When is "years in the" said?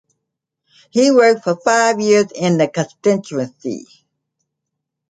1.99-2.67